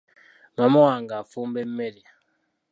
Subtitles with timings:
[0.55, 2.01] Maama wange afumba mmere.